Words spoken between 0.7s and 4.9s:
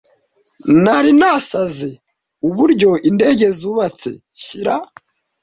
Nari nasaze uburyo indege zubatswe, nshyira